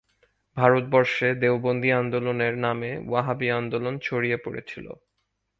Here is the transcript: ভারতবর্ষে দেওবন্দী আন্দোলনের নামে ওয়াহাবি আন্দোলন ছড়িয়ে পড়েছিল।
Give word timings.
ভারতবর্ষে 0.57 1.27
দেওবন্দী 1.41 1.89
আন্দোলনের 2.01 2.55
নামে 2.57 2.91
ওয়াহাবি 3.01 3.47
আন্দোলন 3.51 3.93
ছড়িয়ে 3.99 4.37
পড়েছিল। 4.37 4.85